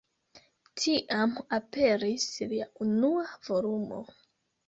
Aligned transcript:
Tiam 0.83 1.33
aperis 1.57 2.25
lia 2.53 2.67
unua 2.87 3.27
volumo. 3.49 4.01